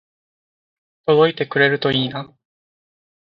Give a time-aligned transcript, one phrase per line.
[1.05, 2.35] 届いてくれるといいな